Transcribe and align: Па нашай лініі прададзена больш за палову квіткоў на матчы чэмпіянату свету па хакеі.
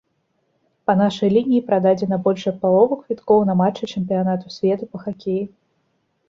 Па 0.91 0.93
нашай 1.01 1.29
лініі 1.35 1.61
прададзена 1.67 2.17
больш 2.27 2.41
за 2.47 2.53
палову 2.63 2.97
квіткоў 3.03 3.45
на 3.51 3.57
матчы 3.61 3.91
чэмпіянату 3.97 4.55
свету 4.57 4.83
па 4.95 5.05
хакеі. 5.05 5.45